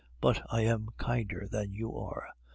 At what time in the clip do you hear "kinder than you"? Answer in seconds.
0.97-1.95